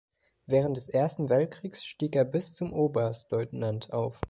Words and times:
Während 0.47 0.77
des 0.77 0.89
Ersten 0.89 1.29
Weltkriegs 1.29 1.83
stieg 1.85 2.15
er 2.15 2.25
bis 2.25 2.55
zum 2.55 2.73
Oberstleutnant 2.73 3.93
auf. 3.93 4.19